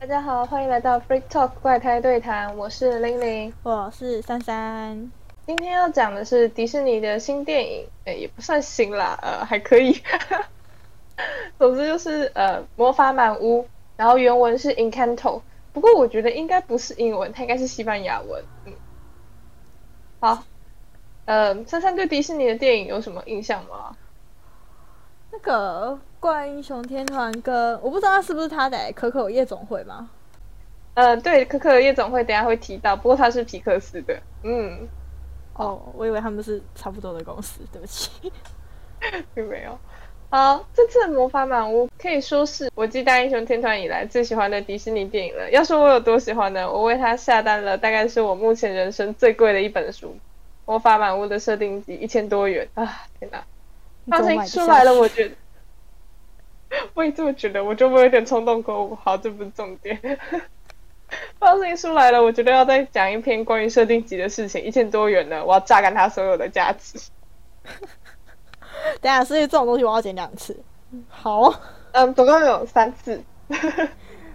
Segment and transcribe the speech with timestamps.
[0.00, 3.52] 大家好，欢迎来到 Freak Talk 怪胎对谈，我是玲玲。
[3.64, 5.10] 我是珊珊。
[5.44, 10.00] 今天要讲的是迪士尼的新电影，呃，也不算新啦，呃，还可以。
[11.58, 13.66] 总之就是呃，魔法满屋，
[13.96, 15.42] 然后原文是 Encanto，
[15.72, 18.44] 不过我觉得应该不是英文，它应该是西班牙文。
[18.66, 18.72] 嗯，
[20.20, 20.44] 好，
[21.24, 23.96] 呃，珊珊对迪士尼的电影有什么印象吗？
[25.32, 30.10] 那个怪英雄天团跟我不知道他是不是他的可可夜总会吗？
[30.94, 34.18] 呃，对，可可夜总会等下会提到，不过他是皮克斯的。
[34.42, 34.88] 嗯，
[35.54, 38.32] 哦，我以为他们是差不多的公司，对不起，
[39.32, 39.78] 并没有。
[40.30, 45.50] 好，这次《魔法满屋》可以说是我继大英雄天团以来最喜欢的迪士尼电影了。
[45.50, 46.70] 要说我有多喜欢呢？
[46.70, 50.08] 我为它下单了，大概是我目前人生最贵的一本书，
[50.66, 53.06] 《魔法满屋》的设定集，一千多元啊！
[53.18, 53.42] 天哪，
[54.10, 55.34] 放心出来了，我觉得，
[56.94, 58.94] 我也这么觉得，我就会有点冲动购物。
[58.94, 59.98] 好，这不是重点。
[61.38, 66.98] 放心出来了，我觉得要再讲一篇关于设定集的事情，一千多元呢，我要榨干它所有的价值。
[69.00, 70.58] 等下，所以这种东西我要剪两次。
[71.08, 71.54] 好，
[71.92, 73.22] 嗯，总共有三次。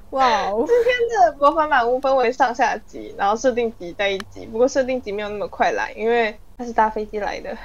[0.09, 4.45] 哇哦，今天的魔法满屋分为上下集，然后设定集在一集。
[4.45, 7.55] 不过设定集没有那么快来，因为它是搭飞机来的。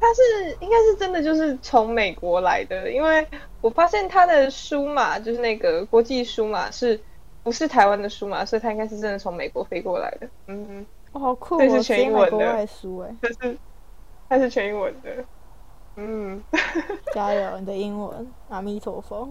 [0.00, 3.26] 它是应该是真的就是从美国来的，因为
[3.60, 7.00] 我发现他的书嘛就是那个国际书嘛是
[7.42, 10.28] 不是台湾的书嘛，所以他应该是真的从美国飞过来的。
[10.46, 13.58] 嗯，哦，好酷，这是全英文的书哎，它是
[14.28, 15.24] 它是全英文的。
[15.96, 16.42] 嗯，
[17.12, 19.28] 加油，你的英文，阿弥陀佛，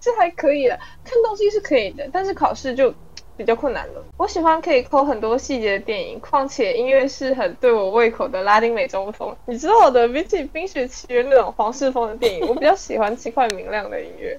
[0.00, 0.78] 这还可以了。
[1.02, 2.94] 看东西是可以的，但是考试就
[3.36, 4.04] 比较困难了。
[4.16, 9.34] 我喜欢可以抠很多细节的电影，况且音乐是很对我胃口的拉丁美洲风。
[9.46, 14.38] 你知道的，比起《冰雪奇缘》那种皇室风的电影，我比较喜欢轻快明亮的音乐。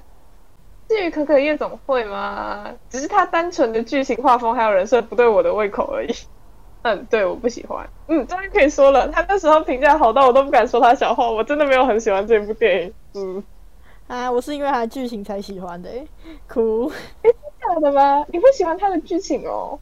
[0.89, 2.71] 至于《可可夜总会》吗？
[2.89, 6.13] 只是它单纯的剧情、画风还有人设不对我的胃口而已。
[6.83, 7.87] 嗯，对，我不喜欢。
[8.07, 11.31] 嗯，终于可以说了，他那时候评价好到我都不敢说他小话。
[11.31, 12.93] 我真的没有很喜欢这部电影。
[13.13, 13.43] 嗯，
[14.07, 15.89] 啊，我是因为他的剧情才喜欢的，
[16.47, 16.91] 哭。
[17.69, 18.25] 哎，真的吗？
[18.29, 19.79] 你不喜欢他的剧情哦？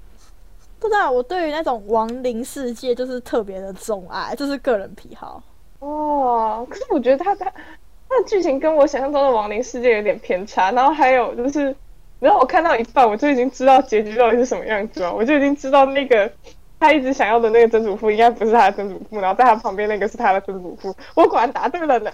[0.79, 5.41] 不知道，我对于那种亡灵世界就是特别的钟爱，就是个人癖好。
[5.79, 10.71] 哦，可是我觉得他他他的剧情跟我想象中的亡灵世界有点偏差。
[10.71, 11.75] 然后还有就是，
[12.19, 16.31] 然后我看到一半，我就已经知道结局到底是什么样子了，我就已经知道那个。
[16.79, 20.91] 他一直想要的那个曾祖父应该不是他的曾祖父，然后在他旁边那个是他的曾祖父。
[21.13, 22.11] 我果然答对了呢。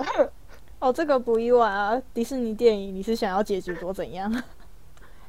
[0.80, 1.98] 哦，这个不意外啊！
[2.14, 4.30] 迪士尼电影，你是想要结局多怎样？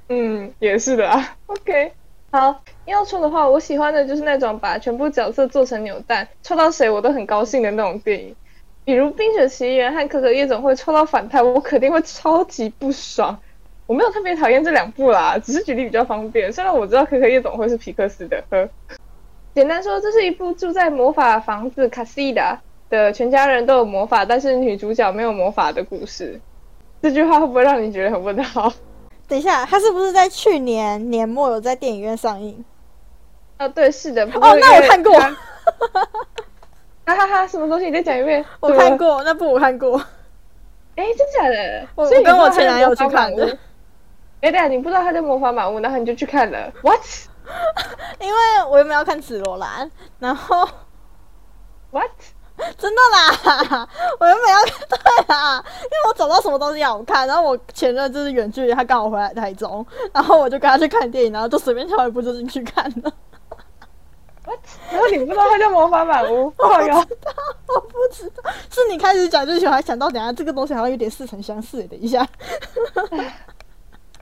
[0.08, 1.36] 嗯，也是的啊。
[1.46, 1.92] OK，
[2.30, 8.34] 好，要抽的话，我喜欢的就是那种把全部角色做成扭蛋，抽到谁我都很高兴的那种电影。
[8.84, 13.38] 比如《冰雪奇缘》和《可可夜总会》抽到反派，我肯定会超级不爽。
[13.86, 16.50] 我没有特别讨厌这两部啦，只是举例比较方便。
[16.52, 18.68] 虽然我知道《可可夜总会》是皮克斯的，呵。
[19.54, 22.58] 简单说，这是一部住在魔法房子卡西达
[22.88, 26.40] 的全家人都有魔法，但是女主角没有魔法的故事。
[27.02, 28.72] 这句话会不会让你觉得很问号？
[29.28, 32.64] 等一下，他是不是在去年年末有在电影院上映？
[33.58, 34.24] 啊，对，是的。
[34.24, 35.12] 哦，那我看过。
[37.04, 37.46] 哈哈哈！
[37.46, 37.86] 什么东西？
[37.86, 38.44] 你再讲一遍。
[38.60, 39.96] 我看过那部，我看过。
[40.96, 41.86] 哎，真假的？
[41.94, 43.46] 我跟我前男友去看的。
[44.40, 47.00] 哎，对啊，你不知道他在魔法满屋，然后你就去看了？What？
[48.20, 48.38] 因为
[48.70, 50.68] 我原本要看紫罗兰，然后
[51.90, 52.10] ，what？
[52.76, 53.88] 真的啦，
[54.18, 63.12] 我原本要对啦，因为我找到什么东西好看，然后我前任就是远距离，他刚好回来台中，然后我就跟他去看电影，然后就随便挑一部就进去看了。
[64.90, 66.46] 然后你不知道他叫魔法满屋？
[66.56, 67.32] 我不知道，
[67.66, 72.26] 我不知道，是你开始讲就想，想到等下这个东西好像有点似曾相识，等一下，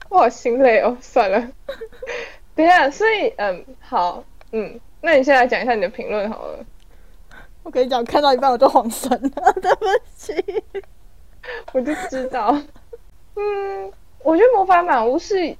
[0.09, 1.41] 我好心累哦，算了。
[2.55, 4.21] 等下，所以嗯，好，
[4.51, 6.59] 嗯，那你现在讲一下你的评论好了。
[7.67, 9.85] 我跟你讲，看到一半我就晃神了， 对不
[10.15, 10.33] 起。
[11.73, 12.57] 我就知道，
[13.35, 13.91] 嗯，
[14.23, 15.53] 我觉得《魔法满屋》是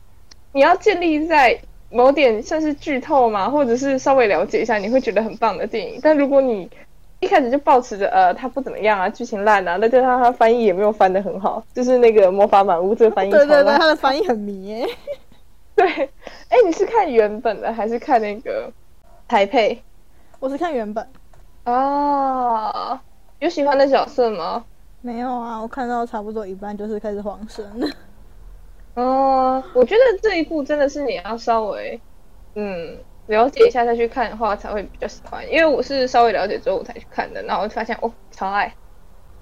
[0.54, 1.60] 你要建立在
[1.90, 6.00] 某点像是剧透嘛，或者是稍微了解一下，你会觉得很棒的电影。
[6.02, 6.70] 但如果你
[7.20, 14.88] 一开始就抱持着呃，它不怎么样啊，剧情烂啊，那就它它翻译也没有翻的很好，就是那个《魔法满屋》这个翻译，对对对，它的翻译很迷诶。
[15.76, 15.86] 对，
[16.48, 18.72] 哎，你是看原本的还是看那个
[19.28, 19.84] 台配？
[20.40, 21.06] 我是看原本。
[21.70, 23.02] 啊，
[23.40, 24.64] 有喜欢的角色吗？
[25.02, 27.88] 没有啊，我看到差不多一半就是开始黄神了。
[28.94, 32.00] 哦，我觉得这一部真的是你要稍微
[32.56, 38.74] 嗯了解一下再去看的话才会比较喜欢，因为我是稍微了解之后我才去看的，然后发现哦超爱。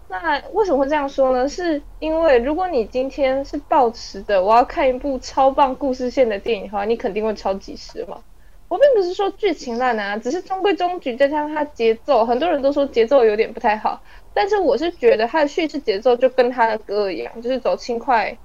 [0.07, 1.47] 那为什么会这样说呢？
[1.47, 8.23] 是因为如果你今天是抱持的我要看一部超棒故事线的电影的话，你肯定会超级失望。
[8.67, 14.01] 我并不是说剧情烂啊，只是中规中矩，再加上它节奏，很多人都说节奏有点不太好，
[14.33, 18.37] 但是我是觉得它的叙事节奏就跟它的歌一样，就是走轻快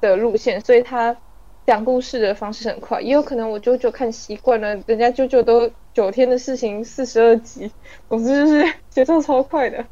[0.00, 1.16] 的路线，所以它
[1.64, 3.00] 讲故事的方式很快。
[3.00, 7.72] 也有可能我舅舅看习惯了，人家舅舅都九天的事情四十二集，
[8.08, 9.86] 总之就是 节奏超快的。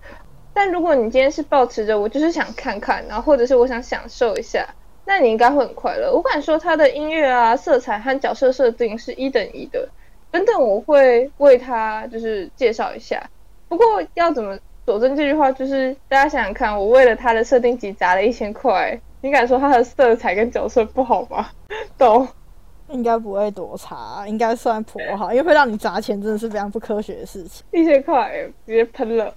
[0.52, 4.66] 但如果你今天是抱持着我就是想看看，然后或者是我想享受一下。
[5.06, 6.12] 那你应该会很快乐。
[6.12, 9.88] 我敢说，他的音乐啊、色彩和角色设定是一等一的。
[10.32, 13.22] 等等，我会为他就是介绍一下。
[13.68, 21.48] 不过要怎么佐证这句话，就是大家想想看，我为了他的设定集砸了一千块，你敢说他的色彩跟角色不好吗？
[21.96, 22.26] 懂？
[22.88, 27.64] 应该不会多差，应该算颇好，因为会让你砸钱，真的是非常不科学的事情。
[27.72, 28.30] 一千块
[28.64, 29.32] 直接喷了。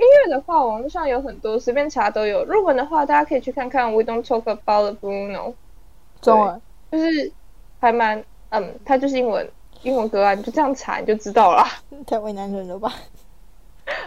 [0.00, 2.42] 音乐的话，网络上有很多，随便查都有。
[2.46, 5.48] 入文的话，大家可以去看看《We Don't Talk About the Bruno》。
[6.22, 6.60] 中文
[6.90, 7.30] 就是
[7.78, 9.46] 还蛮嗯，它就是英文
[9.82, 11.66] 英文歌啊，你就这样查你就知道了。
[12.08, 12.90] 太为难人了吧？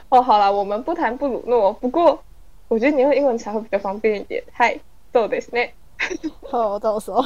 [0.10, 1.72] 哦，好了，我们不谈布鲁诺。
[1.74, 2.24] 不过
[2.68, 4.44] 我觉得你用英文查会比较方便一点。
[4.52, 4.80] 嗨
[5.12, 5.70] ，so this n
[6.50, 7.24] 好，到时候。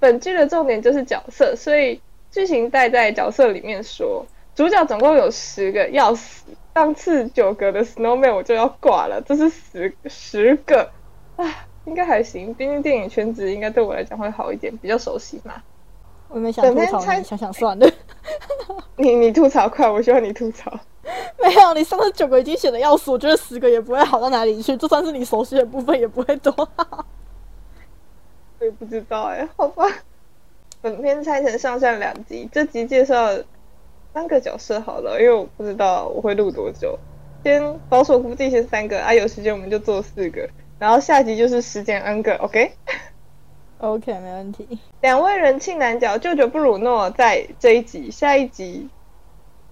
[0.00, 2.00] 本剧的重点就是角色，所以
[2.30, 6.44] 剧情带在角色里面说，主角总共有十个，要死。
[6.74, 10.90] 上次九个的 Snowman 我就要挂了，这是十十个
[11.36, 11.44] 啊，
[11.84, 12.52] 应该还行。
[12.54, 15.54] 毕竟电影圈子应该对我来讲会好一点，比较熟悉嘛。
[16.28, 17.88] 我没想吐槽，想想算了。
[18.96, 20.72] 你你吐槽快，我希望你吐槽。
[21.38, 24.76] 没有，你上次九个已经写的要死，我觉得十个也不会好到哪里去。
[24.76, 27.06] 就算是你熟悉的部分，也不会多好。
[28.58, 29.84] 我也不知道哎，好吧。
[30.82, 33.28] 本片拆成上下两集，这集介绍。
[34.14, 36.96] 三个角色好了，因为我不知道我会录多久，
[37.42, 44.78] 先保守估计先三个啊，有时间我们就做四个，然后下集就是时间 N 个，OK？OK，没问题。
[45.00, 48.88] 两位人气男角，舅舅布鲁诺在这一集，下一集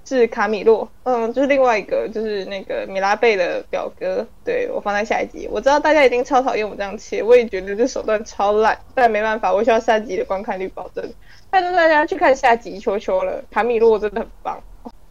[0.05, 5.49] 是卡米洛，嗯，就是另外一个，就是那个米拉贝的表哥，对我放在下一集。
[5.53, 11.09] 我知道大家一定超讨厌我这样切，我也觉得这手段超烂，但没办法，我需要下集的观看率保证。
[11.53, 13.45] 拜托大家去看下集，球球了。
[13.51, 14.59] 卡米洛真的很棒。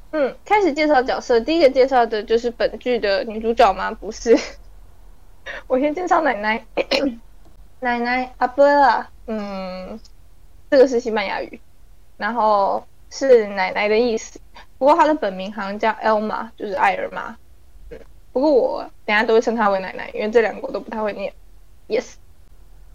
[0.09, 3.91] 嗯，开始介绍角色，第一个介绍的就是本剧的女主角吗？
[3.91, 4.35] 不是，
[5.67, 6.65] 我先介绍奶奶。
[7.79, 9.99] 奶奶阿贝拉，嗯，
[10.71, 11.61] 这个是西班牙语，
[12.17, 14.39] 然后是奶奶的意思。
[14.79, 17.37] 不过她的本名好像叫 Elma，就是艾尔玛。
[17.91, 17.99] 嗯，
[18.33, 21.31] 不过我等下都会称她为奶奶，因为这两个我都不太会念。
[21.87, 22.15] Yes。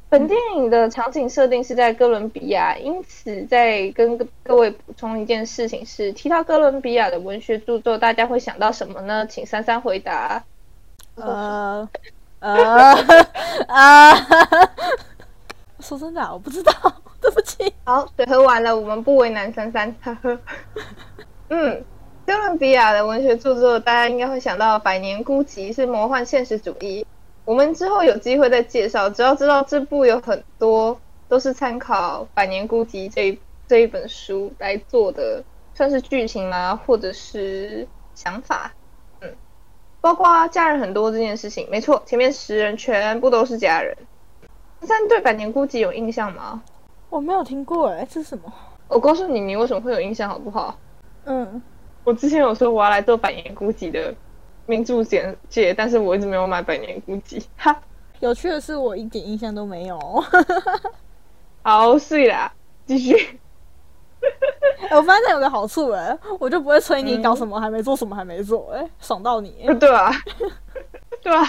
[0.09, 9.27] 本电影的场景设定是在哥伦比亚，因此在跟各位补充一件事情是，提到哥伦比亚的文学著作，大家会想到什么呢？
[9.27, 10.43] 请珊珊回答。
[11.17, 11.89] 呃
[12.39, 12.95] 呃
[13.67, 14.15] 啊！
[15.81, 16.73] 说真的，我不知道，
[17.21, 17.73] 对不起。
[17.85, 19.95] 好，水喝完了，我们不为难珊珊。
[20.03, 20.39] 呵呵。
[21.49, 21.85] 嗯，
[22.25, 27.05] 哥伦比亚的文学著作，大家应该会想到《百年孤寂》是魔幻现实主义。
[27.47, 29.09] 我们之后有机会再介绍。
[29.09, 33.39] 只要知道这部有很多都是参考《百年孤寂》这一
[33.69, 36.75] 这一本书来做的，算是剧情吗？
[36.85, 38.73] 或者是想法？
[39.21, 39.33] 嗯，
[40.01, 43.97] 包括家人很多这件事情，没错，前面十人全部都是家人。
[44.83, 46.61] 三对《百年孤寂》有印象吗？
[47.09, 48.53] 我没有听过，哎，这是什么？
[48.89, 50.77] 我告诉你，你为什么会有印象，好不好？
[51.27, 51.63] 嗯，
[52.03, 54.13] 我之前有说我要来做《百年孤寂》的。
[54.67, 57.41] 名著简介，但是我一直没有买《百年孤寂》。
[57.57, 57.81] 哈，
[58.21, 59.99] 有趣的是，我一点印象都没有。
[61.63, 62.53] 好，睡啦，
[62.85, 63.39] 继续。
[64.91, 69.67] 我发现有个好处哎，我就不会催你搞什么，还没做什么，还没做，哎，爽到你。
[69.79, 70.11] 对啊，
[71.23, 71.43] 对啊。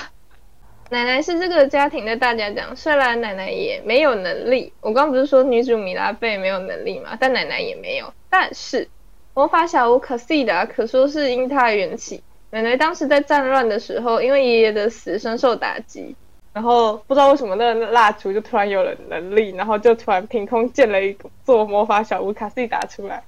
[0.89, 4.71] 奶奶是这个家庭的大家长，虽然奶奶也没有能力。
[4.79, 7.17] 我刚不是说女主米拉贝没有能力嘛？
[7.19, 8.13] 但奶奶也没有。
[8.29, 8.87] 但是
[9.33, 12.23] 魔法小屋可西达可说是因她缘起。
[12.49, 16.15] 奶奶当时在战乱的时候，因为爷爷的死深受打击，
[16.53, 23.21] 然后不知道为什么那个蜡烛就突然有了能力，然后就突然凭空建了一座魔法小屋卡西达出来。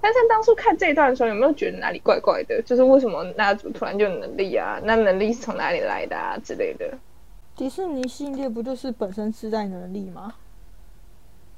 [0.00, 2.62] 但是当初看这一段的时候，有没有觉得哪里怪怪的？
[2.62, 4.78] 就是为什么蜡烛突然就有能力啊？
[4.84, 6.96] 那能力是从哪里来的啊之类的？
[7.56, 10.34] 迪士尼系列不就是本身自带能力吗？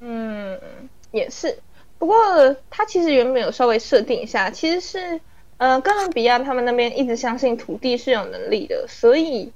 [0.01, 0.59] 嗯，
[1.11, 1.59] 也是。
[1.99, 2.17] 不过
[2.71, 5.21] 它其实原本有稍微设定一下，其实是。
[5.59, 9.53] 呃，哥伦比亚他们那边一直相信土地是有能力的，所以，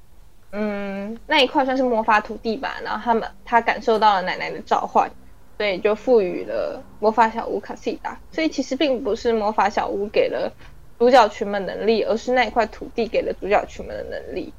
[0.50, 2.76] 嗯，那一块算是魔法土地吧。
[2.84, 5.10] 然后他们他感受到了奶奶的召唤，
[5.56, 8.20] 所以就赋予了魔法小屋卡西达。
[8.32, 10.52] 所以其实并不是魔法小屋给了
[10.98, 14.52] 主角群们能力，而是那一块土地给了主角群们的能力。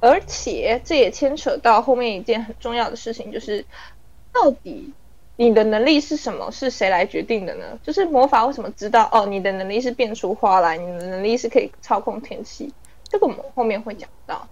[0.00, 3.64] 而且这也牵扯到后面一件很重要的事情，就是
[4.32, 4.92] 到底
[5.40, 6.50] 你的能力是什么？
[6.50, 7.64] 是谁来决定的呢？
[7.82, 12.70] 就是魔法为什么知道哦，你的能力是变出花来，你的能力是可以操控天气？
[13.04, 14.46] 这个我们后面会讲到。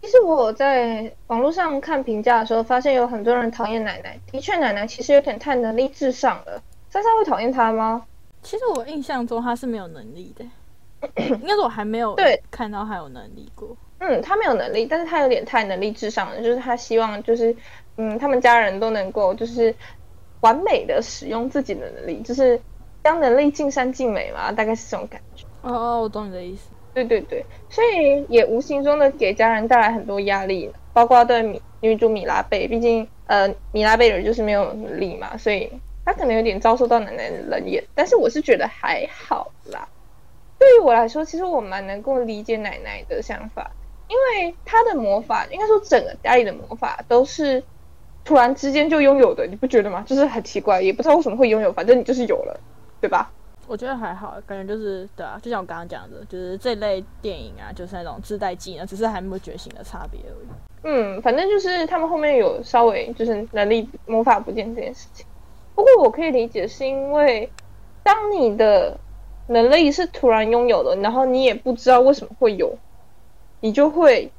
[0.00, 4.16] 其实我在网络上看评价的时候，发现有很多人讨厌奶奶。
[4.30, 6.62] 的确，奶奶其实有点太能力至上了。
[6.88, 8.06] 珊珊会讨厌她吗？
[8.44, 10.44] 其实我印象中她是没有能力的，
[11.34, 13.76] 应该是我还没有对看到她有能力过。
[13.98, 17.54] 嗯，她没有能力，但是她有点太能力至上了，就是她希望就是，
[17.96, 19.74] 嗯，他们家人都能够就是
[20.42, 22.60] 完美的使用自己的能力，就是
[23.02, 25.44] 将能力尽善尽美嘛，大概是这种感觉。
[25.62, 26.68] 哦哦，我懂你的意思。
[26.94, 35.72] 对对对，所以也无形中的给家人带来很多压力，包括对米女主米拉贝，毕竟呃米拉贝尔就是没有能力嘛，所以
[36.04, 39.88] 她可能有点遭受到奶奶的冷眼，但是我是觉得还好啦。
[40.58, 43.70] 对于我来说，其实我蛮能够理解奶奶的想法，
[44.08, 47.62] 因为她的魔法，应该说整个家里的魔法都是
[48.24, 50.02] 突然之间就拥有的，你不觉得吗？
[50.06, 52.60] 就是很奇怪，也不知道为什么会拥有，反正你就是有了，
[53.00, 53.30] 对吧？
[53.68, 60.48] 我觉得还好，感觉就是对啊，就像我刚刚讲的，就是这类电影啊，就是那种自带技能，只是还没有觉醒的差别而已。
[60.84, 65.24] 嗯，反正就是他们后面有稍微就是能力魔法不见这件事情。
[65.74, 67.50] 不过我可以理解，是因为
[68.02, 68.98] 当你的
[69.46, 72.76] 能力是突然拥有的，然后你也不知道为什么会有，
[73.60, 74.30] 你就会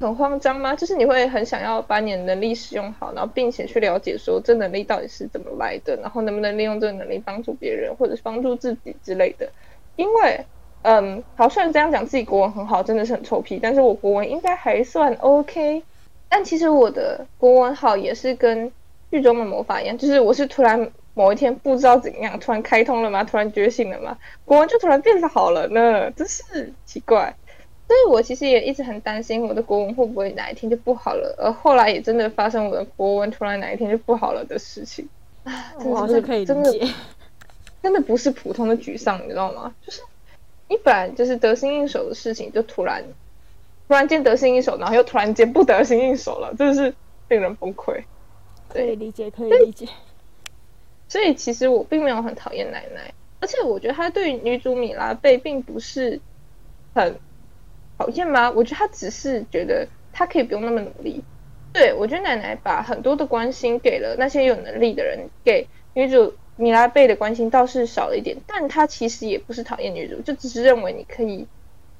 [0.00, 0.74] 很慌张吗？
[0.74, 9.50] 就是你会很想要把你的能力使用好，然后并且去了解说这能力到底是怎么来的，然后能不能利用这个能力帮助别人或者是帮助自己之类的。
[9.96, 10.46] 因为，
[10.82, 15.82] 嗯，好，虽然这样讲自己国文很好，真的是很臭屁，但是我国文应该还算 OK。
[16.30, 18.72] 但其实我的国文好也是跟
[19.10, 23.22] 剧中的魔法一样，就是我是突然某一天不知道怎样，突然开通了吗？
[23.22, 24.16] 突然觉醒了吗？
[24.46, 26.10] 国文就突然变得好了呢？
[26.12, 27.34] 真是奇怪。
[27.90, 35.08] 所以我其实也一直很担心我的国文会不会哪一天就不好了，而后来也真的发生我的国文突然哪一天就不好了的事情。
[35.42, 36.72] 啊，真的是可以真的。
[37.82, 39.74] 真的不是普通的沮丧，你知道吗？
[39.84, 40.02] 就是
[40.68, 43.02] 你本来就是得心应手的事情，就突然
[43.88, 46.94] 突然间得心应手，然后又突然间不得心应手了，真的是
[47.28, 48.00] 令人崩溃。
[48.68, 49.88] 可以理解，可以理解。
[51.08, 56.20] 所以其实我并没有很讨厌奶奶，而且我觉得她对女主米拉贝并不是
[56.94, 57.18] 很
[58.00, 58.50] 讨厌吗？
[58.50, 61.22] 我觉得他只是觉得他可以不用那么努力。
[61.70, 71.46] 对我觉得奶奶把很多的关心给了那些有能力的人，给女主米拉贝的关心倒是少了一点，但她其实也不是讨厌女主，就只是认为你可以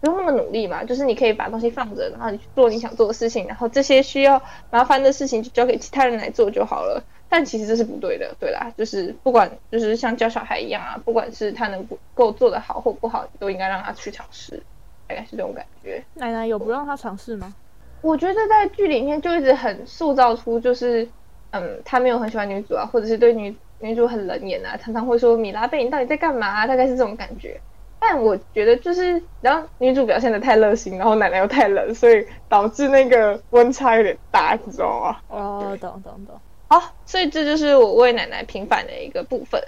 [0.00, 7.04] 不用那么努力嘛，就是你可以把东西放着，然后你去做你想做的事情，然后这些需要麻烦的事情就交给其他人来做就好了。
[7.28, 14.64] 但其实这是不对的，对啦，就是不管就是像教小孩一样啊，不管是他能够做得好或不好，都应该让他去尝试，
[15.10, 16.02] 大概是这种感觉。
[16.14, 17.52] 奶奶有不让他尝试吗？
[18.00, 21.06] 我觉得在剧里面就一直很塑造出就是，
[21.50, 26.66] 嗯，他没有很喜欢女主啊，或者是对女女主很冷眼啊，常常会说米拉贝你到底在干嘛、啊？
[26.68, 27.60] 大概是这种感觉。
[27.98, 35.16] 但我觉得就是，然后女主表现的太热心，然后奶奶又太冷，所以导致那个温差有点大，你知道吗？
[35.28, 36.40] 哦，懂懂懂。
[36.68, 39.60] 好，所以这就是我为奶奶平反的一个部分。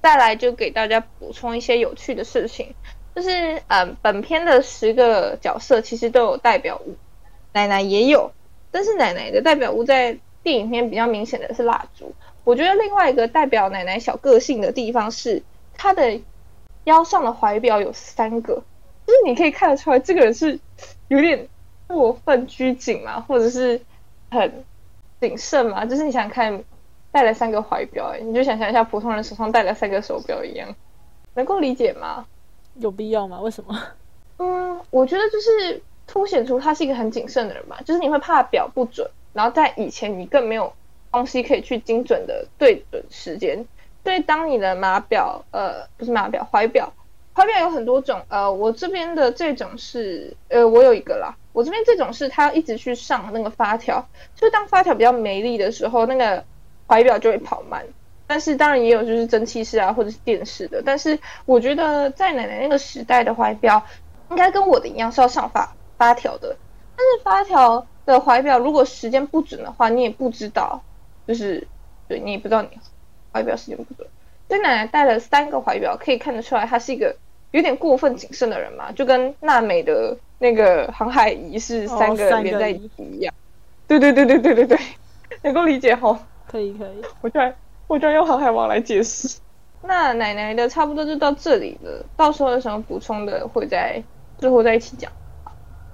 [0.00, 2.74] 再来就给大家补充一些有趣的事情，
[3.14, 6.96] 就是嗯，本片的十个角色其实都有代表物，
[7.52, 8.32] 奶奶也有，
[8.70, 12.14] 但是奶奶的代表物在电影里面比较明显的是蜡烛。
[12.44, 15.42] 我觉得另外一个代表奶奶小个性的地方是
[15.76, 16.20] 她的
[16.84, 18.54] 腰上的怀表有三个，
[19.06, 20.58] 就是你可以看得出来这个人是
[21.08, 21.46] 有点
[21.86, 23.80] 过分拘谨嘛，或者是
[24.30, 24.64] 很
[25.20, 26.64] 谨慎嘛，就是你想看，
[27.12, 30.74] 戴了三个怀表，哎，你就想象一下普通人手上戴了三个手表一样，
[31.34, 32.26] 能够理解吗？
[32.74, 33.40] 有必要吗？
[33.40, 33.78] 为什么？
[34.38, 40.72] 嗯，我觉得就是凸显出他是一个很谨慎的人吧，就是你会怕表不准，然后在以前你更没有
[41.12, 43.64] 东西可以去精准的对准时间，
[44.02, 46.92] 所以当你的码表，呃，不是码表，怀表，
[47.34, 56.42] 怀表有很多种，呃，我这边的这种是，呃，我有一个啦，我这边这种是它要一直去上那个发条，就是当发条比较没力的时候，那个
[56.88, 57.86] 怀表就会跑慢。
[58.32, 60.82] 但是当然也有就是蒸汽式啊，或者是电式的。
[60.82, 63.84] 但是我觉得在奶奶那个时代的怀表，
[64.30, 66.56] 应该跟我的一样是要上发发条的。
[66.96, 70.82] 但是发条的怀表如果时间不准的话，你也不知道，
[71.28, 71.68] 就是
[72.08, 72.70] 对你也不知道你
[73.34, 74.08] 怀表时间不准。
[74.48, 77.14] 所以奶奶戴了三个怀表，可以看得出来她是一个
[77.50, 83.34] 有点过分谨慎的人嘛，就跟娜美的那个航海仪是三个连在一起一样。
[83.86, 84.78] 对对对对对对对，
[85.44, 86.16] 能够理解吼。
[86.48, 87.02] 可以可以。
[87.22, 87.54] 我突然
[87.92, 89.38] 我居然用航海王来解释。
[89.82, 94.02] 那奶奶的差不多就到这里了，到时候有什么补充的会在
[94.38, 95.12] 最后再一起讲。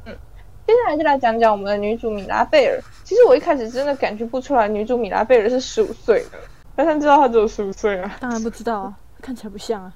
[0.06, 0.16] 嗯，
[0.64, 2.78] 接下来就来讲讲我们的女主米拉贝尔。
[3.02, 6.38] 其实我一开始真的感觉不出来女主米拉贝尔是十五岁的，
[6.76, 8.16] 但是知道她只有十五岁啊。
[8.20, 9.92] 当然不知道啊，看起来不像啊。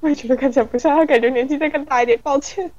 [0.00, 2.70] 我也觉得看起来不像，她感觉年纪再更大一点，抱歉。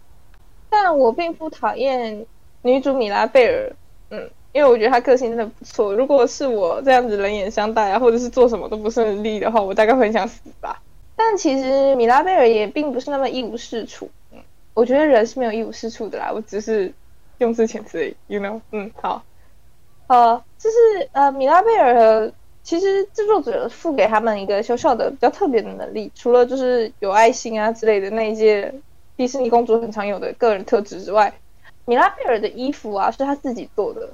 [0.70, 2.28] 但我并不讨厌
[2.62, 3.74] 女主米拉贝尔，
[4.12, 4.30] 嗯。
[4.52, 5.94] 因为我觉得他个性真的不错。
[5.94, 10.82] 如果是我这样子冷眼相待啊，或者是做什么都不顺利的话，我大概会很想死吧。
[11.16, 14.10] 但其实米拉贝尔也并不是那么一无是处。
[14.32, 14.40] 嗯，
[14.74, 16.32] 我觉得人是没有一无是处的啦。
[16.34, 16.92] 我只是
[17.38, 18.60] 用字遣词，you know？
[18.72, 19.24] 嗯，好。
[20.08, 20.76] 呃，就是
[21.12, 22.32] 呃，米拉贝尔
[22.64, 28.74] 其实制作者赋给他们一个小小的比较特别的能力，除了就是有爱心啊之类的那一些
[29.16, 31.34] 迪士尼公主很常有的个人特质之外，
[31.86, 34.10] 米拉贝尔的衣服啊是他自己做的。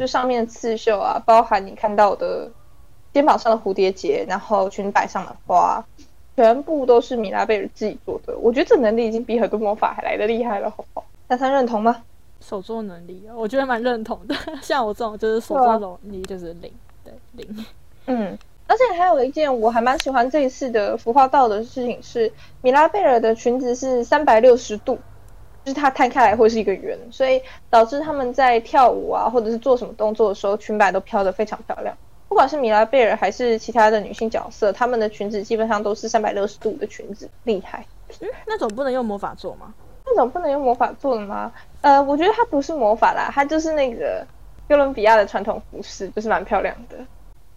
[0.00, 2.50] 就上面刺绣啊，包含你看到的
[3.12, 5.84] 肩膀上的蝴蝶结，然后裙摆上的花，
[6.34, 8.34] 全部都是米拉贝尔自己做的。
[8.38, 11.06] 我觉得这能力已经比很多魔法还来的厉害了，好不好？
[11.28, 12.02] 大三认同吗？
[12.40, 14.34] 手作能力，我觉得蛮认同的。
[14.62, 16.72] 像我这种就是手作能力就是零，
[17.04, 17.66] 对零。
[18.06, 24.98] 嗯，而且还有一件我还蛮喜欢这一次的服化道的事情是，米拉贝尔的裙子是三百六十度。
[25.64, 31.94] 就是它摊开来会是一个圆，所以导致他们在跳舞啊，或者是做什么动作的时候，裙摆都飘得非常漂亮。
[32.28, 37.84] 不管是米拉贝尔还是其他的女性角色，她们的裙子基本上都是三百六十度的裙子，厉害。
[38.20, 39.74] 嗯，那种不能用魔法做吗？
[40.06, 41.52] 那种不能用魔法做的吗？
[41.82, 44.26] 呃，我觉得它不是魔法啦，它就是那个
[44.68, 46.96] 哥伦比亚的传统服饰，就是蛮漂亮的。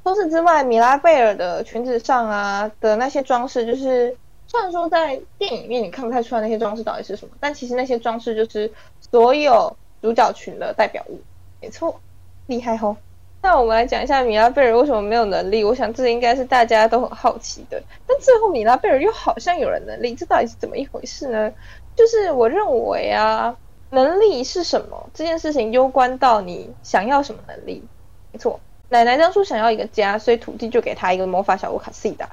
[0.04, 4.18] 除此之外，米拉贝尔的裙子上啊的那些装饰，就是。
[4.54, 8.72] 虽然说在电影里面你看不太出来那些装饰到底是什么，但其实那些装饰就是
[9.12, 11.20] 所有主角群的代表物。
[11.60, 12.00] 没错，
[12.46, 12.96] 厉害吼！
[13.42, 15.64] 那我们来讲一下米拉贝尔为什么没有能力。
[15.64, 17.82] 我想这应该是大家都很好奇的。
[18.06, 21.52] 但最后米拉贝尔又好像有了能力，这到底是怎么一回事呢？
[21.96, 23.58] 就是我认为啊，
[23.90, 27.84] 能力是什么这件事情攸关到你想要什么能力。
[28.32, 32.30] 没错，奶奶当初想要一个家，所以土地就给她一个魔法小屋卡西达。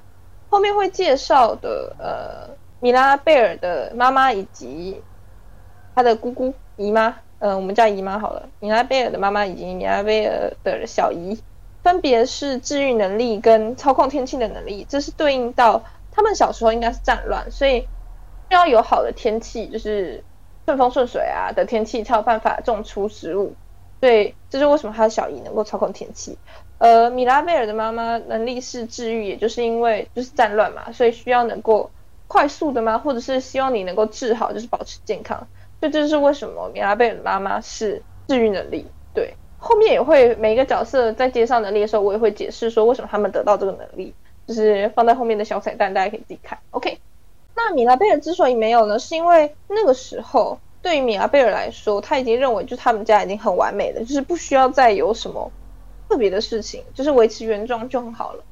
[0.50, 5.00] 后面会介绍的，呃，米拉贝尔的妈妈以及
[5.95, 8.49] 她的姑姑姨妈，嗯，我们叫姨妈好了。
[8.58, 11.41] 米拉贝尔的妈妈以及米拉贝尔的小姨，
[11.84, 17.86] 分别是治愈能力跟操控天气的能力，这是对应到他们小时候应该是战乱，所以
[18.49, 20.25] 要有好的天气，就是
[20.67, 23.54] 顺风顺水啊的天气，才有办法种出食物。
[24.00, 26.39] 所以这是为什么他的小姨能够操控天气。
[26.80, 31.90] 呃，米拉贝尔的妈妈能力是治愈，也就是因为就是战乱嘛，所以需要能够
[32.26, 32.97] 快速的吗？
[32.97, 35.47] 或者是希望你能够治好，就是保持健康。
[35.78, 38.86] 所以这就是为什么米拉贝尔的妈妈是治愈能力。
[39.12, 44.14] 对，后面也会每一个角色在介绍能力的时候，我也会解释说为什么他们得到这个能力，
[44.47, 46.58] 就是放在后面的小彩蛋，大家可以自己看。
[46.71, 46.99] OK，
[47.54, 55.52] 那米拉贝尔之所以没有呢，是因为那个时候对于米拉贝尔来说，他已经认为就是他们家已经很完美了，就是不需要再有什么。
[56.10, 58.42] 特别的事情就是维持原状就很好了，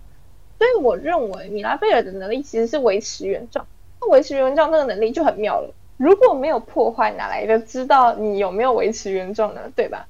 [0.58, 3.66] 所以我认为米拉贝尔的能力其实是维持原状。
[4.00, 9.60] 那维持原状那个能力就很妙了，如果没有破坏，哪来的知道你有没有维持原状呢？
[9.74, 10.06] 对吧？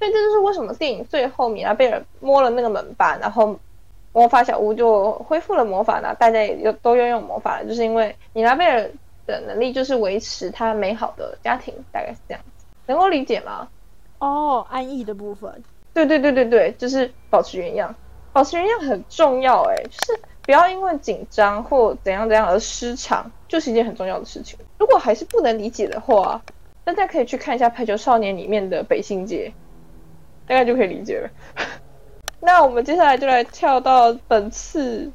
[0.00, 3.56] 所以这就是为什么电影最后米拉贝尔摸了那个门把，然后
[4.12, 6.12] 魔法小屋就恢复了魔法呢？
[6.18, 8.90] 大家也就都拥有魔法了，就是因为米拉贝尔
[9.24, 13.68] 的能力就是维持他美好的家庭，大概是这样子，能够理解吗？
[14.18, 15.62] 哦，安逸的部分。
[15.94, 17.94] 对对对对对，就是保持原样，
[18.32, 24.58] 保持原样很重要哎，就是不要因为紧张或怎样怎样而失常，就是一件很重要的事情。
[24.78, 26.40] 如果还是不能理解的话，
[26.84, 29.52] 大家可以去看一下《排球少年》里面的北星界，
[30.46, 31.30] 大概就可以理解了。
[32.40, 35.10] 那我们接下来就来跳到本次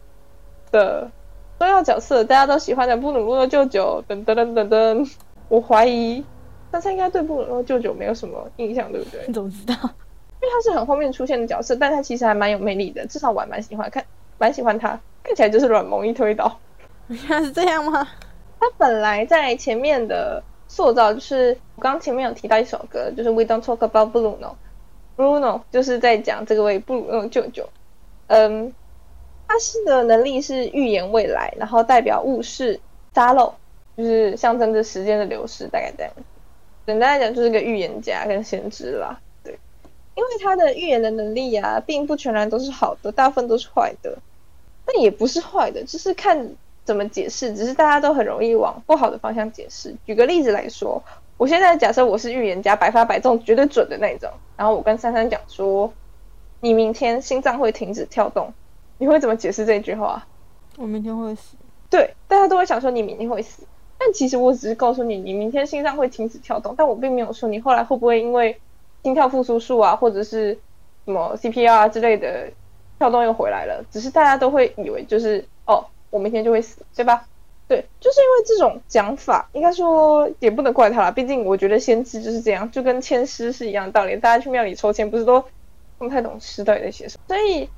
[0.72, 1.10] 的
[1.58, 5.14] 重要角色，大家都喜欢的布鲁诺舅舅，噔噔噔噔噔。
[5.48, 6.24] 我怀疑
[6.70, 9.22] 大家应该对布鲁诺舅舅没有什么印象，对不对？
[9.28, 9.74] 你怎么知道？
[10.44, 14.04] 因为他是很后面出现的角色，但他其实还蛮有魅力的，至少我还蛮喜欢看，
[14.38, 16.60] 蛮喜欢他，看起来就是软萌一推倒。
[17.08, 18.06] 原来是这样吗？
[18.60, 27.70] 他本来在前面的塑造就是我刚前面有提到一首歌，就是 We Don't Talk About Bruno，Bruno 就是在讲这个位布鲁诺舅舅。
[28.28, 28.74] 嗯，
[29.48, 32.82] 他是的能力是预言未来，然后代表物事
[33.16, 33.54] 沙漏，
[33.96, 36.12] 就是象征着时间的流逝，大概这样。
[36.86, 39.18] 简单来讲，就是个预言家跟先知啦。
[40.16, 44.18] 因为他的预言的能力啊，并不全然都是好的，大部分都是坏的。
[44.86, 47.56] 但也不是坏的，就是看怎么解释。
[47.56, 49.96] 只是大家都很容易往不好的方向解释。
[50.06, 51.02] 举个例子来说，
[51.38, 54.30] 我现在假设我是预言家，百发百中，绝对准的那种。
[54.58, 55.92] 然后我跟珊珊讲说，
[56.60, 58.54] 你明天心脏会停止跳动，
[58.98, 60.26] 你会怎么解释这句话？
[60.78, 61.56] 我明天会死。
[61.90, 63.64] 对，大家都会想说你明天会死，
[63.98, 68.60] 但其实我只是告诉你，你明天心脏会停止跳动，但我并没有说你后来会不会因为
[69.04, 70.58] 心跳复苏术啊，或者是
[71.06, 72.50] 什么 CPR 之类的
[72.98, 77.26] 跳动又回来了，只是大家都会以为就是哦，我明天就会死，对吧？
[77.68, 85.44] 对，就是因为这种讲法，应该说也不能怪他啦，毕竟我觉得先知就是这样，就跟签诗是一样的道理，大家去庙里抽签不是都
[85.98, 87.70] 不太懂诗到底在写什么，所以。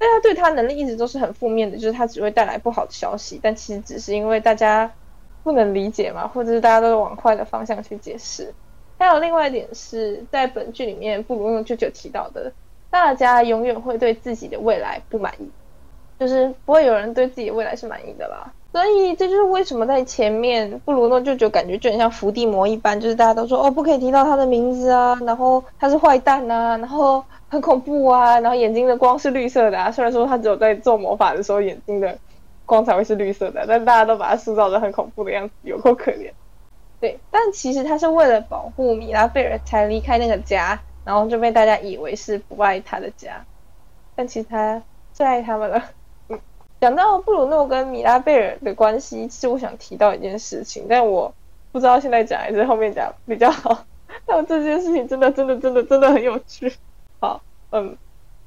[0.00, 3.38] 大家对他能力一直都是很负面的，就是他只会带来不好的消息。
[3.42, 4.90] 但其实只是因为大家
[5.42, 8.54] 不能理解嘛，或者是大家都往坏的方向去解释。
[9.00, 12.52] 还有另外一点是在本剧里面布鲁诺舅舅提到的，
[12.90, 15.50] 大家永远会对自己的未来不满意，
[16.20, 18.52] 就是不会有人对自己的未来是满意的啦。
[18.70, 27.24] 所以这就是为什么在前面布鲁诺舅舅感觉就很像伏地魔一般，就是大家都说哦不可以提到他的名字啊，然后他是坏蛋啊，然后。
[27.52, 29.90] 很恐怖啊，然后眼睛的光是绿色的啊。
[29.90, 32.16] 虽然说他只有在做魔法的时候眼睛的
[32.64, 36.30] 光才会是绿色的，但大家都把他塑造的很恐怖的样子，有够可怜。
[37.00, 43.44] 对，但其实他是为了保护米拉贝尔才离开那个家，然后就被大家以为是不爱他的家，
[44.14, 44.82] 但其实他
[45.12, 45.82] 最爱他们了。
[46.28, 46.38] 嗯，
[46.80, 51.34] 讲到布鲁诺跟米拉贝尔的关系，其实我想提到一件事情，但我
[51.72, 53.86] 不知道现在讲还是后面讲比较好。
[54.26, 56.70] 但这件事情真的真的真的真的很有趣。
[57.20, 57.96] 好，嗯，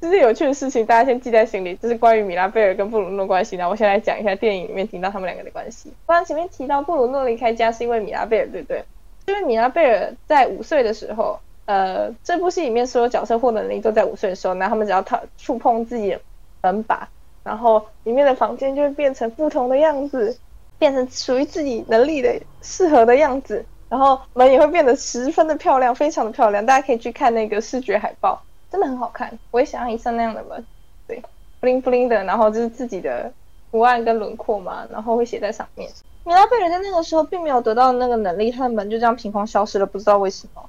[0.03, 1.79] 这些有趣的事情，大家先记在心里。
[1.81, 3.55] 这是关于米拉贝尔跟布鲁诺关系。
[3.55, 5.93] 那我先来讲一下电影里面听到他们两个的关系。
[6.05, 8.83] 刚刚前面提到布鲁诺离开家是因为米拉贝尔，对不对？
[9.27, 16.19] 因为米拉贝尔在五岁的时候，呃，这部戏里面所有角色获得能力都在五岁的时候，那他们只要他触碰自己的
[16.63, 17.07] 门把，
[17.45, 20.37] 然后里面的房间就会变成不同的样子，
[20.77, 26.65] 变成属于自己能力的适合的样子，然后门也会变得十分的漂亮，非常的漂亮。
[26.65, 28.43] 大家可以去看那个视觉海报。
[28.73, 30.65] 真的很好看，我也想要一扇那样的门，
[31.07, 31.21] 对
[31.61, 33.31] ，bling bling 的，然后就是自己的
[33.69, 35.87] 图案跟轮廓嘛，然后会写在上面。
[36.23, 40.63] 米拉贝尔在那个时候并没有得到那个能力，他的门就这样凭空消失了，不知道为什么。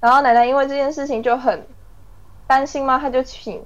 [0.00, 1.64] 然后奶奶因为这件事情就很
[2.48, 3.64] 担心嘛，他就请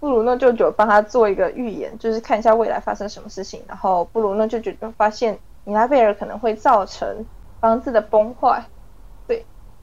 [0.00, 3.62] 布鲁诺舅舅帮他做一个预言，就是看一下未来发生什么事情。
[3.68, 7.26] 然后布鲁诺舅舅就发现米拉贝尔可能会造成
[7.60, 8.64] 房子的崩坏。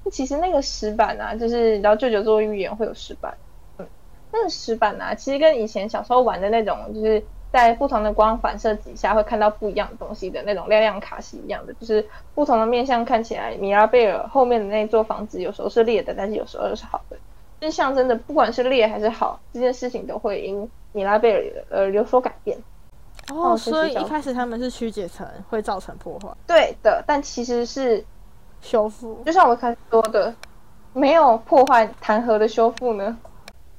[0.09, 3.37] 其实那个石板啊，就是你知道舅舅做预言会有石板，
[3.77, 3.87] 嗯，
[4.31, 17.15] 那个石板啊，其实跟以前小时候玩的那种，就是在不同的光反射底下会看到不一样的东西的那种亮亮卡是一样的，就是不同的面相看起来，米拉贝尔后面的那座房子有时候是裂的，但是有时候又是好的，
[17.59, 22.57] 就是象征的，不管是裂还是好，这件事情都会因米拉贝尔呃有所改变。
[23.29, 28.03] 哦，所以一开始他们是曲解成会造成破坏，对的，但其实是。
[28.61, 30.33] 修复，就像我刚才说的，
[30.93, 33.17] 没有破坏弹劾的修复呢。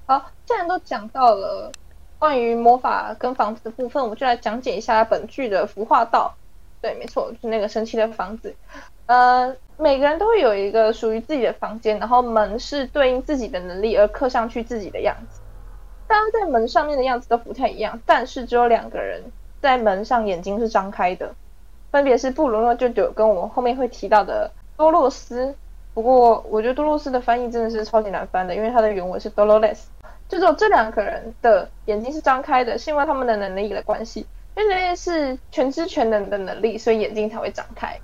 [0.07, 1.71] 好，既然都讲到了
[2.19, 6.35] 关于魔法跟房子的部分，我们就来讲解一下本剧的服化道。
[6.81, 8.55] 对，没错，就是那个神奇的房子。
[9.07, 15.41] 呃，每个人都会有一个属于自己的房间，然后门是对应自己的能力而刻上去自己的样子。
[16.09, 19.23] 大家在门上面的样子都不太一样，但是只有两个人
[19.61, 21.33] 在门上眼睛是张开的，
[21.93, 24.51] 分别是布鲁诺舅舅跟我后面会提到的。
[24.77, 25.55] 多洛斯，
[25.95, 29.81] 不过我觉得多洛斯的翻译真的是超级难翻的，因为它的原文是 Dolores。
[30.29, 34.27] 就只有这两个人的眼睛是张开的，是因为他们的能力的关系。
[34.55, 37.99] 因为那是全知全能的能力，所以眼睛才会张开。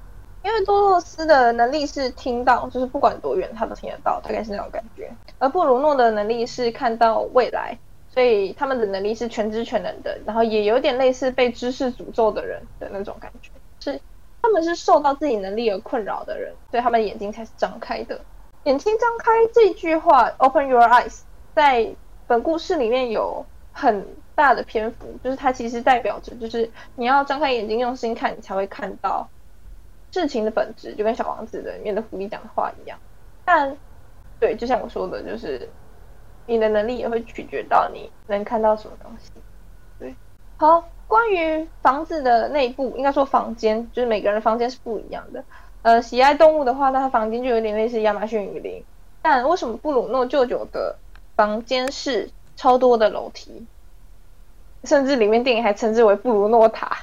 [0.44, 5.11] 因为多洛斯的能力是听到，就是不管多远他都听得到，大概是那种感觉。
[5.38, 7.78] 而布鲁诺的能力是看到未来，
[8.12, 13.50] 所以他们的能力是全知全能的，然后也有点类似被知识诅咒的人的那种感觉，
[13.81, 14.00] 是。
[14.40, 18.20] 他们是受到自己能力而困扰的人，所以他们眼睛才是张开的。
[18.64, 21.20] 眼睛张开这句话，Open your eyes，
[21.55, 21.94] 在
[22.27, 29.29] 本故事里面有很大的篇幅，就是它其实代表着，就是你要张开眼睛用心看，你才会看到
[30.12, 32.98] 事情的本质，就跟小王子的里面的狐狸讲的话一样。
[33.44, 33.77] 但
[34.38, 35.68] 对，就像我说的，就是
[36.46, 39.31] 你的能力也会取决到你能看到什么东西。
[39.98, 40.14] 对，
[40.57, 40.85] 好。
[41.09, 45.42] 关于房子的内部，应该说房间，就是每个人的房间是不一样的。
[45.83, 48.85] 呃，喜爱动物的话，那他房间就有点类似亚马逊雨林。
[49.23, 50.97] 但为什么布鲁诺舅舅的
[51.35, 53.66] 房间是超多的楼梯，
[54.85, 56.99] 甚至里面电影还称之为布鲁诺塔？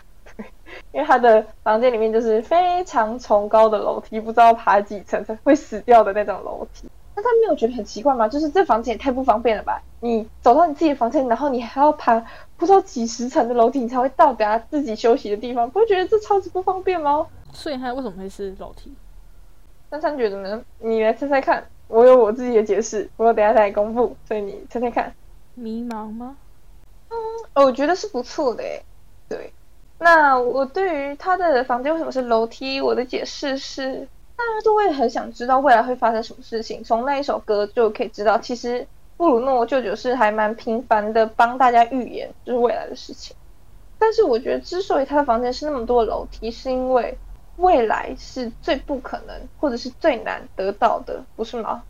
[0.92, 6.88] 因为他的房间里面就是非常崇高的楼梯，不知道爬几层才会死掉的那种楼梯。
[7.16, 8.28] 那他没有觉得很奇怪吗？
[8.28, 9.82] 就是这房间也太不方便了吧？
[10.06, 12.20] 你走到你自己的房间，然后你还要爬
[12.58, 17.26] 不知道几十层的楼梯，你才会到达自己休息的地方，不会觉得这超级不方便吗？
[17.54, 18.94] 所以它为什么会是楼梯？
[19.90, 20.62] 珊珊觉得呢？
[20.78, 25.12] 你来猜猜看，我有我自己的解释，我等下再来公布，所以你猜猜看。
[25.56, 26.38] 迷茫吗？
[27.10, 28.84] 嗯，我觉得是不错的诶。
[29.28, 29.38] 对。
[29.38, 29.54] 对，
[29.98, 36.84] 那我对于他的房间为什么是楼梯，我的解释是，大家都会很想知道未来会发生什么事情。
[36.84, 38.86] 从那一首歌就可以知道，其实
[39.18, 43.36] 布鲁诺舅舅是还蛮频繁的帮大家预言，就是未来的事情。
[43.98, 47.18] 但是我觉得，之所以他的房间是那么多楼梯，是因为
[47.58, 51.84] 未来是最不可能或者是最难得到的，不是吗？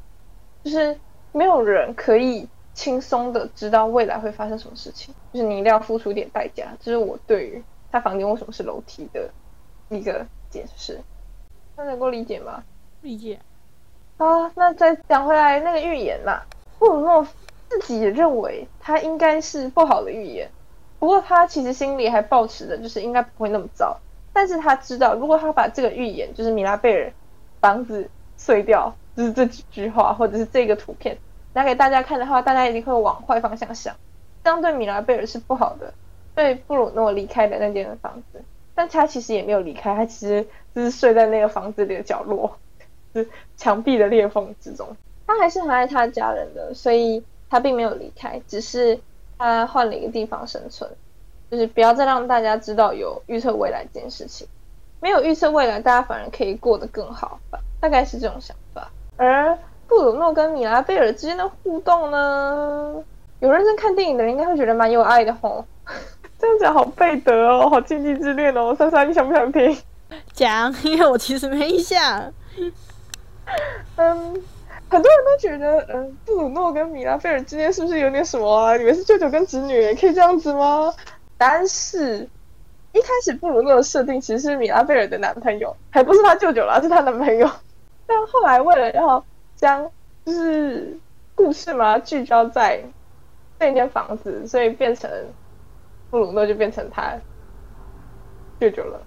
[0.64, 0.98] 就是
[1.32, 6.68] 没有人可以轻松的知道未来会发生什么事情，就是你一定要付出一点代价。
[6.80, 9.30] 这是我对于他房间为什么是楼梯的
[9.90, 11.02] 一个解释，
[11.76, 12.64] 那能够理解吗？
[13.02, 13.40] 理解。
[14.18, 16.42] 啊，那再讲回来那个预言嘛，
[16.80, 17.28] 布鲁诺
[17.70, 20.50] 自己也认为他应该是不好的预言。
[21.00, 23.98] 不过他其实心里还抱持着就是应该不会那么糟，
[24.34, 27.12] 但是他知道如果他把这个预言，就是米拉贝尔
[27.60, 31.18] 房子碎掉，就是这几句话或者是这个图片
[31.54, 33.96] 拿给大家看的话，大家一定会往坏方向想，
[34.44, 35.94] 这样对米拉贝尔是不好的，
[36.34, 38.42] 对布鲁诺离开的那间房子，
[38.74, 42.58] 但他其实也没有离开，他其实就是睡在那个房子里的角落，
[43.14, 44.96] 是墙壁的裂缝之中，
[45.28, 49.00] 他还是很爱他的家人的，所以他并没有离开，只是。
[49.38, 50.90] 他换了一个地方生存，
[51.52, 54.48] 就是不要再让大家知道有预测未来这件事情。
[55.02, 57.60] 没有预测未来，大家反而可以过得更好吧？
[57.82, 58.90] 大概是这种想法。
[59.18, 59.54] 而
[59.90, 63.04] 布鲁诺跟米拉贝尔之间的互动呢？
[63.42, 65.66] 有认真看电影的人应该会觉得蛮有爱的吼。
[66.40, 68.74] 这样讲好贝德哦，好禁忌之恋哦。
[68.74, 69.78] 珊珊，你想不想听？
[70.32, 72.32] 讲，因为我其实没印象。
[73.98, 74.42] 嗯。
[74.96, 78.78] 很多人都觉得，嗯，布鲁诺跟米拉菲尔之间是不是有点什么啊？
[78.78, 80.94] 你们是舅舅跟侄女，可以这样子吗？
[81.38, 82.30] 答案是，
[82.94, 87.52] 一开始布鲁诺的设定其实是米拉菲尔的男朋友，还不是他舅舅啦，是他男朋友。
[88.08, 89.22] 但后来为了要
[89.58, 89.92] 将
[90.26, 90.98] 就是
[91.36, 92.82] 故事嘛聚焦在
[93.60, 95.12] 那间房子，所以变成
[96.10, 97.16] 布鲁诺就变成他
[98.62, 99.02] 舅舅了。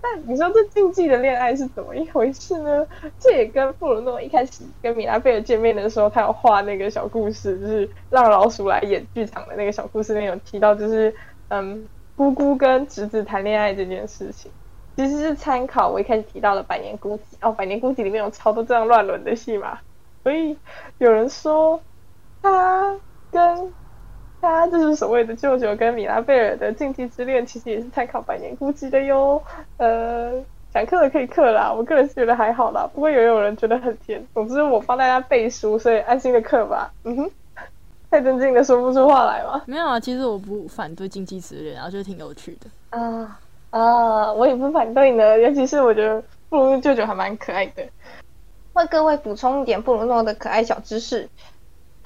[0.00, 2.86] 但你说这禁忌的恋爱是怎么一回事呢？
[3.18, 11.12] 这也跟布鲁诺一开始跟米拉贝尔见面的时候，他有画那个小故事，就是让老鼠来演剧场的那个小故事里面有提到，就是
[11.48, 14.50] 嗯，姑姑跟侄子谈恋爱这件事情，
[14.96, 19.78] 其实是参考我一开始提到的《百年孤寂》哦，《百年孤寂》里面有超多这样乱伦的戏嘛，
[20.22, 20.56] 所以
[20.98, 21.80] 有人说
[22.40, 22.96] 他
[23.32, 23.72] 跟。
[24.42, 29.42] 他就是所谓的舅舅跟米拉贝尔的禁忌之恋，其实也是参考《百年孤寂》的哟。
[29.78, 30.32] 呃，
[30.72, 32.88] 想克的可以克啦，我个人是觉得还好啦。
[32.94, 34.24] 不过也有人觉得很甜。
[34.32, 36.92] 总之我帮大家背书，所以安心的克吧。
[37.04, 37.30] 嗯哼，
[38.10, 39.62] 太震惊的说不出话来吗？
[39.66, 42.98] 没有啊，其实我不反对禁忌之恋，然后就挺有趣的。
[42.98, 47.82] 啊啊，我也不反对呢，尤其是我觉得布鲁诺舅舅还蛮可爱的。
[48.74, 51.28] 为各位补充一点布鲁诺的可爱小知识。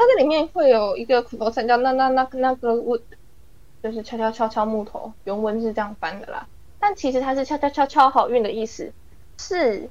[0.03, 3.03] 它这里面会有一个口头禅叫那那那那个 wood，
[3.81, 6.49] 就是敲敲敲敲木头，原文是这样翻的啦。
[6.81, 8.93] 但其实它是敲敲敲敲好运的意思，
[9.39, 9.89] 是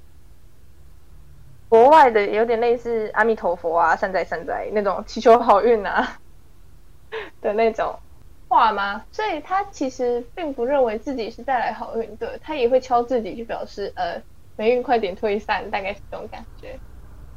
[1.70, 6.18] 国外的有点类似阿弥陀佛啊、善哉善哉那种祈求好运啊
[7.40, 7.98] 的那种
[8.50, 9.06] 话吗？
[9.14, 14.22] 所以他其实并不认为自己是带来好运的，他也会敲自己去表示呃
[14.58, 16.82] 霉运快点退散，大概是这种感觉。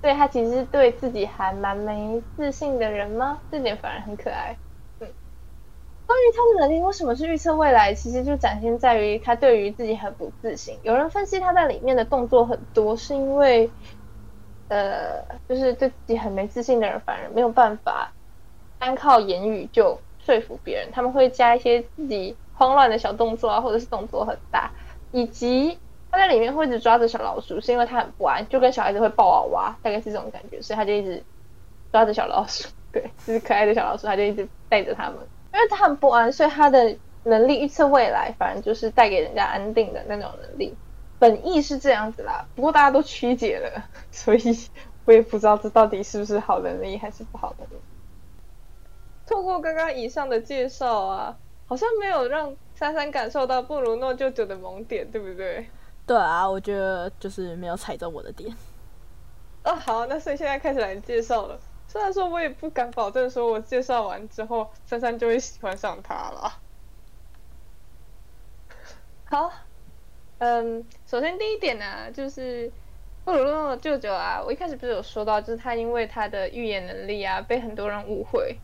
[0.04, 3.40] 对他其实对自己还蛮没自信的人吗？
[3.50, 4.54] 这点反而很可爱。
[5.00, 5.08] 嗯，
[6.06, 10.78] 关于他的能力为什么是预测未来，其实就展现在于他对于自己很不自信。
[10.82, 13.70] 有人分析他在里面的动作很多，是因为，
[14.68, 18.12] 呃，就是对自己很没自信的人，反而没有办法
[18.78, 20.90] 单靠言语就说服别人。
[20.92, 24.70] 他们会加一些自己慌乱的小动作啊，或者是动作很大，
[25.12, 25.78] 以及。
[26.14, 31.20] 他在里面会一直抓着小老鼠，是因为他很不安，就跟小孩子会抱娃娃，大概是这种感觉，所以他就一直
[31.90, 35.14] 抓着小老鼠， 对，就是可爱的小老鼠，他就一直带着他们。
[35.52, 40.76] 因为他很不安，所以他的能力预测未来，反正就是带给人家安定的那种能力。
[41.18, 44.40] 本意是这样子啦，不过大家都曲解了， 所以
[45.04, 47.66] 我也不知道这到底是不是好能力还是不好的。
[49.26, 55.66] 透过刚刚以上的介绍啊，好像没有让珊珊感受到布鲁诺舅舅的萌点，对不对？
[56.06, 58.54] 对啊，我觉得就是没有踩中我的点。
[59.64, 61.58] 哦，好，那所以现在开始来介绍了。
[61.88, 66.60] 虽然说我也不敢保证，说我介绍完之后，珊珊就会喜欢上他了。
[69.24, 69.50] 好，
[70.38, 72.70] 嗯，首先第一点呢，就是
[73.24, 78.58] 布鲁诺舅舅啊，我一开始不是有说到，就是他因为他的预言能力啊，被很多人误会。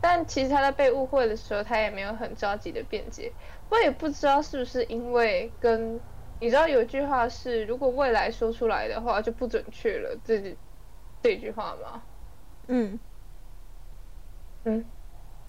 [0.00, 3.32] 但其实他在被误会的时候，他也没有很着急的辩解。
[3.68, 6.00] 我也不知道是不是因为跟
[6.40, 10.56] 你知道有句话是，如果未来说出来的话就不准确了，这
[11.22, 12.02] 这句话吗？
[12.68, 12.98] 嗯，
[14.64, 14.84] 嗯，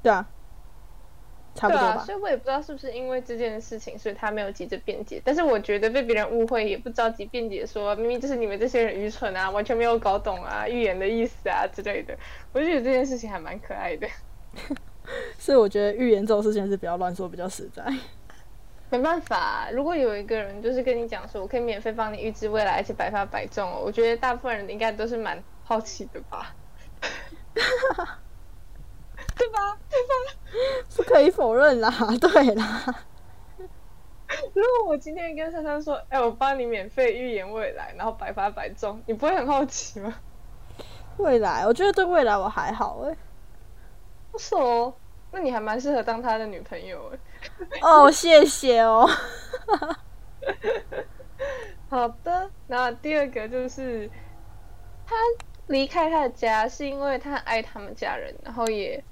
[0.03, 0.27] 对啊。
[1.53, 2.03] 对啊，差不多吧。
[2.05, 5.21] 所以我也不知道是不是因为这件事情，所以他没有急着辩解。
[5.23, 12.17] 但是我觉得被别人误会，也不着急辩解说，明明就是你们这些人愚蠢啊，完全没有搞懂啊预言的意思啊之类的。
[12.53, 14.07] 我就觉得这件事情还蛮可爱的。
[15.37, 17.83] 所以我觉得预言这种事情还是不要乱说比较实在。
[18.91, 26.53] 没办法，如果有一个人就是跟你讲说，我可以免费帮你预知未来，而且百发百中哦，我觉得大部分人应该都是蛮好奇的吧。
[27.53, 28.19] 对吧？
[29.37, 29.77] 对吧？
[30.95, 32.83] 不可以否认啦，对啦，
[34.53, 40.13] 如果我今天跟珊珊说，哎、我帮你免费预言未来，然后百发百中，你不会很好奇吗？
[41.17, 43.15] 未来我觉得对未来我还好哎、
[44.31, 44.93] 不是哦，
[45.31, 47.19] 那你还蛮适合当他的女朋友哎。
[47.81, 49.07] 哦，谢谢哦。
[51.89, 54.09] 好的，那第二个就是
[55.05, 55.15] 他
[55.67, 59.03] 离开他的家，是因为他爱他们家人，然后也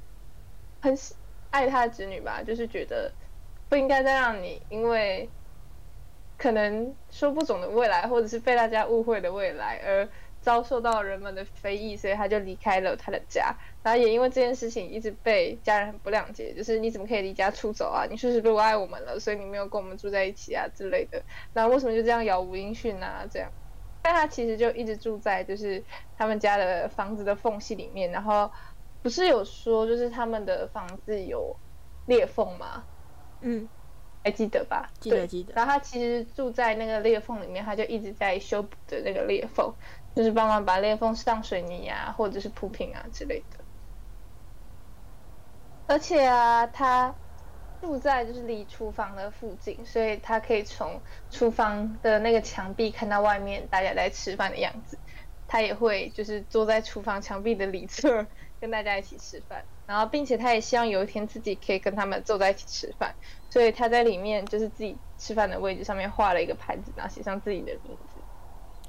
[0.81, 1.15] 很喜
[1.51, 3.11] 爱他的子女吧，就是觉得
[3.67, 5.29] 不应该再让你因为
[6.37, 10.07] 可能说不准的未来，或者是被大家误会的未来而
[10.41, 13.55] 遭受到人们的非议，所以他就离开了他的家。
[13.83, 18.05] 然后也因为这件事情一直被家人很不谅解，就是你怎么可以离家出走啊？
[18.09, 21.21] 你是不是不爱我们了，所以你没有跟我们住在一起啊之类的。
[21.53, 23.25] 那为什么就这样杳无音讯啊？
[23.29, 23.51] 这样，
[24.01, 25.83] 但他其实就一直住在就是
[26.17, 28.51] 他们家的房子的缝隙里面，然后
[29.01, 31.55] 不是有说就是他们的房子有
[32.07, 32.83] 裂缝吗？
[33.41, 33.67] 嗯，
[34.23, 34.89] 还记得吧？
[34.99, 39.73] 记得记得然后他其实住在那个裂缝里面，他就一直在修补着那个裂缝，
[40.15, 43.57] 就是帮忙把裂缝上水泥啊，或者是铺平啊之类的。
[45.87, 47.15] 而且啊，他
[47.81, 54.97] 住在就是离厨房的附近，所以他可以从厨房的那个墙壁看到外面大家在吃饭的样子。
[55.51, 58.27] 他也会就是坐在厨房墙壁的里侧
[58.59, 63.15] 跟大家一起吃饭，然后并且他也希望有一天自己可以跟他们坐在一起吃饭，
[63.49, 67.97] 所以他在里面就是自己吃饭的位置上面画了一个盘子，然后写上自己的名。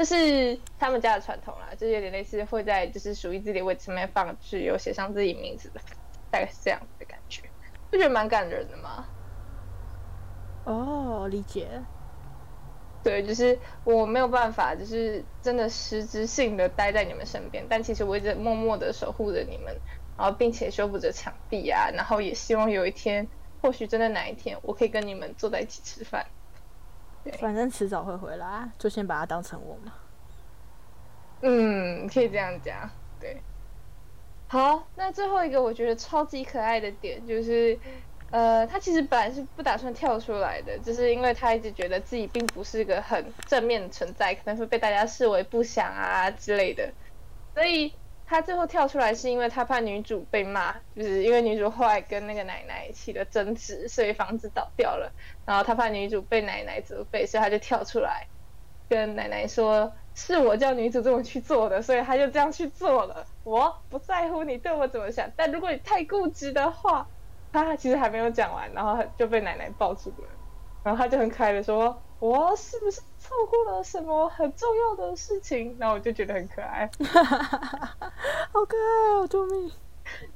[0.00, 5.80] 这是他们家的传统啦，就是有点类似会在就是属于自己的位置上面放置有写上自己名字的，
[6.30, 7.42] 大概是这样子的感觉，
[7.90, 9.04] 不觉得蛮感人的吗？
[10.64, 11.68] 哦，理解。
[13.02, 19.78] 对，就是我没有办法，就是真的实质性的待在你们身边，但其实我一直默默的守护着你们，
[20.16, 23.28] 然后并且修补着墙壁啊，然后也希望有一天，
[23.60, 26.24] 或许真的哪一天，我可以跟你们坐在一起吃饭。
[27.38, 29.92] 反正迟早会回来，就先把它当成我嘛。
[31.42, 33.40] 嗯，可以这样讲，对。
[34.48, 37.78] 好，那最后一个我觉得超级可爱的点就是，
[38.30, 46.92] 呃，他其实本来是不打算跳出来的，就是因为他一直觉得自己并不是个很正面的存在，可能会被大家视为不祥啊之类的，
[47.54, 47.92] 所以
[48.30, 55.12] 他最后跳出来是因为他怕女主被骂，就是因为女主后来跟那个奶奶起了争执，所以房子倒掉了，
[55.44, 58.28] 然后他怕女主被奶奶责备，所以他就跳出来
[58.88, 59.92] 跟奶奶说。
[60.12, 63.26] 是我叫女主这么去做的，所以她就这样去做了。
[63.44, 67.08] 我不在乎你对我怎么想，但如果你太固执的话，
[67.52, 70.28] 他其实还没有讲完，然后就被奶奶抱住了，
[70.82, 76.90] 然后他就很可爱的说：“我是不是错过了什么很重要的事情？”然后我就觉得很可爱，
[78.50, 79.70] 好可爱哦，救命！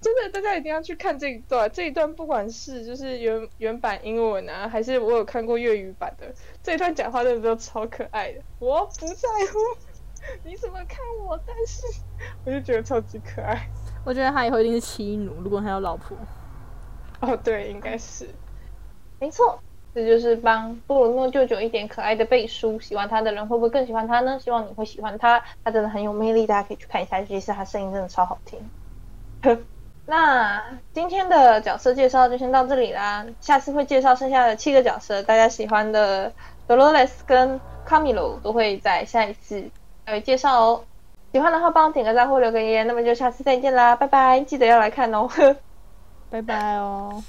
[0.01, 1.68] 真的，大家一定要去看这一段。
[1.73, 8.40] 这一段不管是就是原原版英文啊，还是我有看过粤语版的，这一段讲话真的都超可爱的。
[8.61, 9.59] 我不在乎
[10.44, 11.83] 你怎么看我，但是
[12.44, 13.68] 我就觉得超级可爱。
[14.05, 16.16] 我觉得他以后一定是妻奴，如果他有老婆。
[17.20, 18.29] 哦，对，应该是，
[19.18, 19.59] 没错，
[19.94, 22.80] 这就是帮布鲁诺舅舅一点可爱的背书。
[22.80, 24.38] 喜欢他的人会不会更喜欢他呢？
[24.40, 27.20] 希望你会喜欢他，他真的很有魅力，大家可以去看一下。
[27.20, 28.59] 尤其是他声音真的超好听。
[30.07, 36.33] 那今天的角色介绍就先到这里啦，下次会介绍剩下的七个角色，大家喜欢的
[36.68, 39.70] Dolores 跟 Camilo 都会在下一次
[40.04, 40.85] 呃介绍哦。
[41.33, 44.40] 喜欢的话帮我点个赞或留个言，那么就下次再见啦，拜拜！
[44.40, 45.28] 记得要来看哦。
[46.30, 47.22] 拜拜哦。